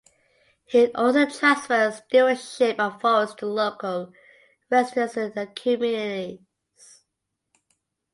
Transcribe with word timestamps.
He 0.65 0.91
also 0.95 1.27
transferred 1.27 1.93
stewardship 1.93 2.79
of 2.79 2.99
forests 2.99 3.35
to 3.35 3.45
local 3.45 4.11
residents 4.71 5.15
and 5.15 5.55
communities. 5.55 6.39